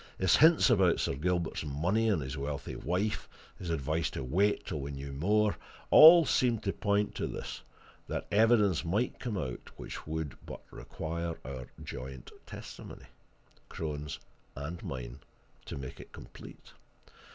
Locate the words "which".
9.77-10.07